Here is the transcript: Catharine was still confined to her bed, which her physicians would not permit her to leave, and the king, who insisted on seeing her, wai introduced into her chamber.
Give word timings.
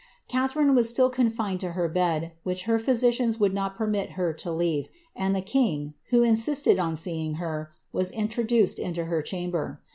Catharine 0.27 0.73
was 0.73 0.89
still 0.89 1.11
confined 1.11 1.59
to 1.59 1.73
her 1.73 1.87
bed, 1.87 2.31
which 2.41 2.63
her 2.63 2.79
physicians 2.79 3.39
would 3.39 3.53
not 3.53 3.75
permit 3.75 4.13
her 4.13 4.33
to 4.33 4.51
leave, 4.51 4.89
and 5.15 5.35
the 5.35 5.43
king, 5.43 5.93
who 6.09 6.23
insisted 6.23 6.79
on 6.79 6.95
seeing 6.95 7.35
her, 7.35 7.71
wai 7.93 8.05
introduced 8.15 8.79
into 8.79 9.05
her 9.05 9.21
chamber. 9.21 9.79